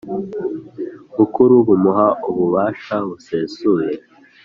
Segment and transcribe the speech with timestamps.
[1.23, 3.91] ukuru bumuha ububasha busesuye